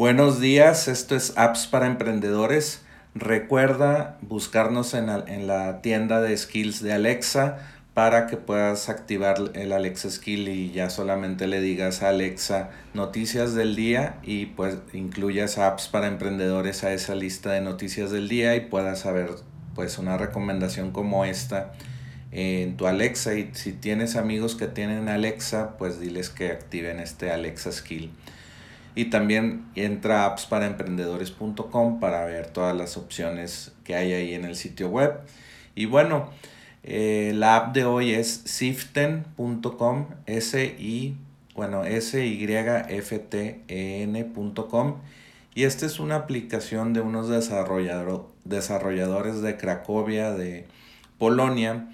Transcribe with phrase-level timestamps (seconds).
[0.00, 2.80] Buenos días, esto es Apps para Emprendedores.
[3.14, 7.58] Recuerda buscarnos en la, en la tienda de skills de Alexa
[7.92, 13.54] para que puedas activar el Alexa Skill y ya solamente le digas a Alexa noticias
[13.54, 18.56] del día y pues incluyas apps para emprendedores a esa lista de noticias del día
[18.56, 19.28] y puedas saber
[19.74, 21.72] pues una recomendación como esta
[22.32, 27.30] en tu Alexa y si tienes amigos que tienen Alexa pues diles que activen este
[27.30, 28.10] Alexa Skill.
[28.94, 34.56] Y también entra a appsparaemprendedores.com para ver todas las opciones que hay ahí en el
[34.56, 35.20] sitio web.
[35.74, 36.30] Y bueno,
[36.82, 41.16] eh, la app de hoy es siften.com, S I
[41.54, 44.96] bueno, S Y F T E N.com
[45.54, 50.66] y esta es una aplicación de unos desarrolladores de Cracovia de
[51.18, 51.88] Polonia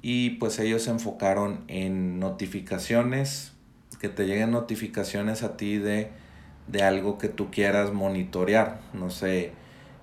[0.00, 3.52] y pues ellos se enfocaron en notificaciones,
[4.00, 6.10] que te lleguen notificaciones a ti de
[6.72, 8.80] de algo que tú quieras monitorear.
[8.94, 9.52] No sé,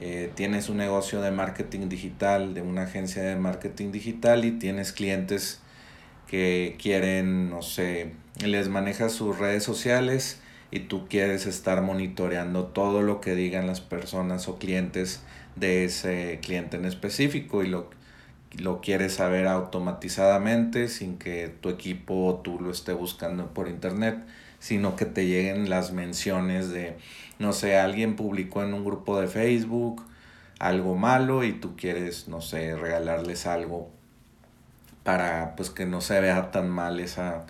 [0.00, 4.92] eh, tienes un negocio de marketing digital, de una agencia de marketing digital y tienes
[4.92, 5.60] clientes
[6.28, 8.12] que quieren, no sé,
[8.44, 13.80] les manejas sus redes sociales y tú quieres estar monitoreando todo lo que digan las
[13.80, 15.22] personas o clientes
[15.56, 17.90] de ese cliente en específico y lo,
[18.58, 24.24] lo quieres saber automatizadamente sin que tu equipo o tú lo esté buscando por internet
[24.60, 26.96] sino que te lleguen las menciones de,
[27.38, 30.04] no sé, alguien publicó en un grupo de Facebook
[30.60, 33.90] algo malo y tú quieres, no sé, regalarles algo
[35.02, 37.46] para pues que no se vea tan mal esa,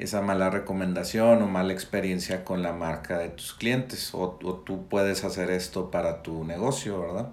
[0.00, 4.88] esa mala recomendación o mala experiencia con la marca de tus clientes o, o, tú
[4.88, 7.28] puedes hacer esto para tu negocio, ¿verdad?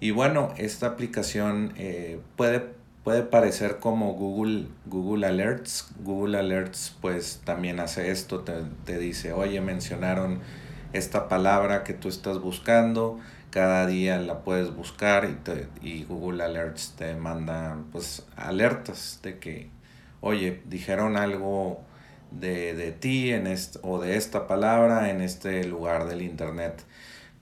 [0.00, 5.86] Y bueno, esta aplicación eh, puede puede parecer como Google, Google Alerts.
[6.00, 10.40] Google Alerts pues también hace esto, te, dice, oye, mencionaron
[10.92, 16.96] esta palabra que tú estás buscando, cada día la puedes buscar y, y Google Alerts
[16.98, 19.70] te manda pues alertas de que,
[20.20, 21.84] oye, dijeron algo
[22.32, 23.46] de, de ti en
[23.82, 26.82] o de esta palabra en este lugar del internet.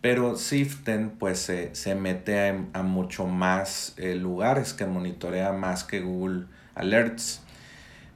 [0.04, 6.44] Pero Siften pues se, mete a, mucho más eh, lugares, que monitorea más que Google
[6.74, 7.40] Alerts.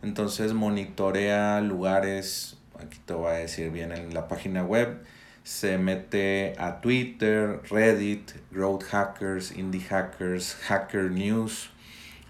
[0.02, 5.02] Entonces monitorea lugares, aquí te voy a decir bien en la página web,
[5.44, 11.70] se mete a Twitter, Reddit, Growth Hackers, Indie Hackers, Hacker News,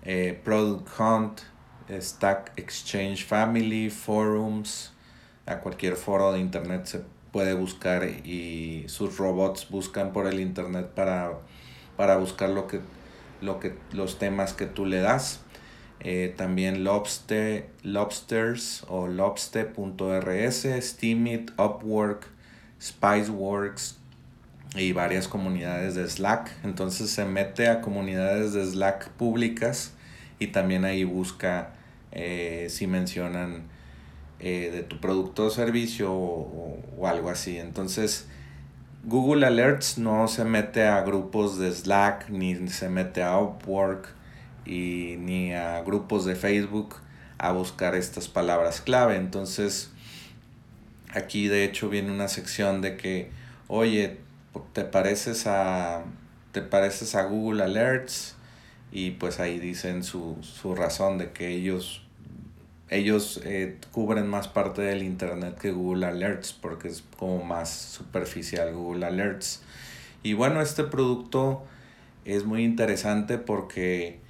[0.05, 1.41] eh, Product Hunt,
[2.01, 4.93] Stack Exchange Family, Forums,
[5.47, 10.88] a cualquier foro de internet se puede buscar y sus robots buscan por el internet
[10.88, 11.34] para,
[11.97, 12.81] para buscar lo que,
[13.41, 15.38] lo que, los temas que tú le das.
[16.00, 22.26] Eh, también Lobster, Lobsters o Lobster.rs, Steamit, Upwork,
[22.82, 23.99] Spiceworks
[24.75, 26.50] y varias comunidades de Slack.
[26.65, 29.93] Entonces se mete a comunidades de Slack públicas
[30.41, 31.70] y también ahí busca
[32.10, 33.78] eh, si mencionan
[34.41, 37.59] eh, de tu producto o servicio o, algo así.
[37.59, 38.26] Entonces,
[39.04, 44.09] Google Alerts no se mete a grupos de Slack, ni se mete a Upwork,
[44.65, 46.97] y, ni a grupos de Facebook
[47.38, 49.16] a buscar estas palabras clave.
[49.16, 49.91] Entonces,
[51.12, 53.31] aquí de hecho viene una sección de que,
[53.66, 54.19] oye,
[54.72, 56.05] te pareces a,
[56.53, 58.37] te pareces a Google Alerts,
[58.93, 62.08] y pues ahí dicen su, su razón de que ellos
[62.91, 68.72] ellos eh, cubren más parte del internet que Google Alerts porque es como más superficial
[68.72, 69.62] Google Alerts.
[70.22, 71.62] Y bueno, este producto
[72.25, 74.21] es muy interesante porque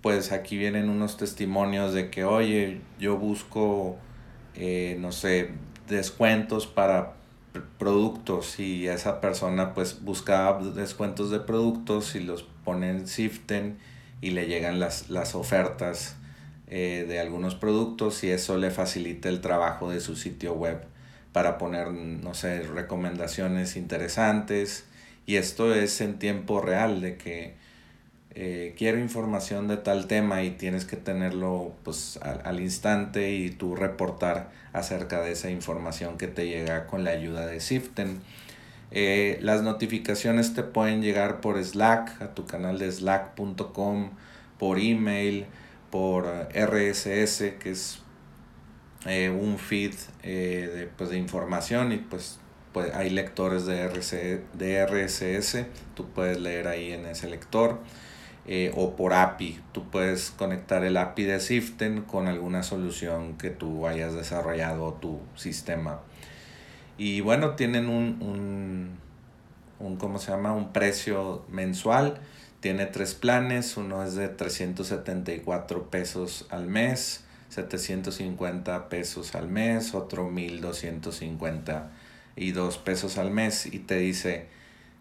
[0.00, 3.96] pues aquí vienen unos testimonios de que, oye, yo busco,
[4.54, 5.50] eh, no sé,
[5.88, 7.14] descuentos para
[7.78, 13.78] productos y esa persona pues buscaba descuentos de productos y los pone en Siften
[14.20, 16.16] y le llegan las, las ofertas
[16.74, 20.80] eh, de algunos productos y eso le facilita el trabajo de su sitio web
[21.30, 24.86] para poner, no sé, recomendaciones interesantes.
[25.26, 27.56] Y esto es en tiempo real, de que
[28.30, 33.76] eh, quiero información de tal tema y tienes que tenerlo pues al, instante y tú
[33.76, 38.22] reportar acerca de esa información que te llega con la ayuda de Siften.
[38.92, 44.12] Eh, las notificaciones te pueden llegar por Slack, a tu canal de slack.com,
[44.58, 45.44] por email,
[45.92, 46.24] por
[46.54, 48.00] RSS, que es
[49.04, 49.92] eh, un feed
[50.22, 52.40] eh, de, pues, de, información y pues,
[52.72, 57.78] pues hay lectores de, de RSS, tú puedes leer ahí en ese lector.
[58.44, 63.50] Eh, o por API, tú puedes conectar el API de Siften con alguna solución que
[63.50, 66.00] tú hayas desarrollado tu sistema.
[66.98, 68.98] Y bueno, tienen un, un,
[69.78, 70.52] un, ¿cómo se llama?
[70.54, 72.18] Un precio mensual.
[72.62, 73.76] Tiene tres planes.
[73.76, 83.32] Uno es de 374 pesos al mes, 750 pesos al mes, otro 1252 pesos al
[83.32, 83.66] mes.
[83.66, 84.46] Y te dice,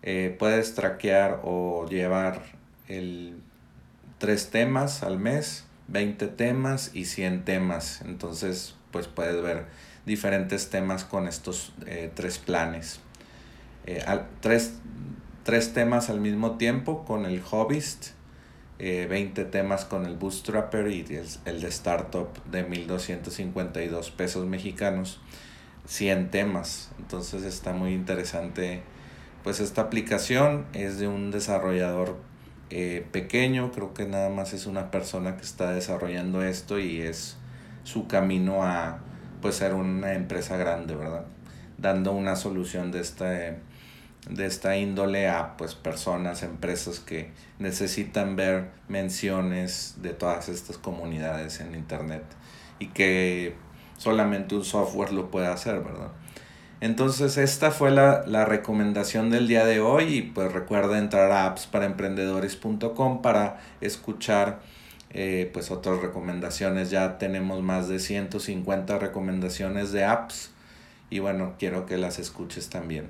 [0.01, 2.41] eh, puedes traquear o llevar
[2.87, 3.37] el,
[4.17, 8.01] tres temas al mes, 20 temas y 100 temas.
[8.01, 9.67] Entonces, pues puedes ver
[10.07, 13.01] diferentes temas con estos eh, tres planes.
[13.85, 14.03] Eh,
[14.39, 14.73] tres,
[15.43, 18.09] temas al mismo tiempo con el Hobbyist,
[18.79, 25.19] 20 temas con el Bootstrapper y el, el de Startup de 1252 pesos mexicanos,
[25.85, 26.91] 100 temas.
[26.99, 28.83] Entonces está muy interesante
[29.43, 32.15] pues esta aplicación es de un desarrollador
[32.69, 37.37] eh, pequeño, creo que nada más es una persona que está desarrollando esto y es
[37.83, 38.99] su camino a
[39.41, 41.25] pues ser una empresa grande, ¿verdad?
[41.79, 43.57] Dando una solución de esta,
[44.29, 51.59] de esta índole a pues personas, empresas que necesitan ver menciones de todas estas comunidades
[51.59, 52.23] en internet
[52.79, 53.55] y que
[53.97, 56.11] solamente un software lo puede hacer, ¿verdad?
[56.81, 63.21] Entonces esta fue la, recomendación del día de hoy y pues recuerda entrar a appsparaemprendedores.com
[63.21, 64.61] para escuchar
[65.11, 66.89] eh, pues otras recomendaciones.
[66.89, 70.51] Ya tenemos más de 150 recomendaciones de apps
[71.11, 73.09] y bueno, quiero que las escuches también.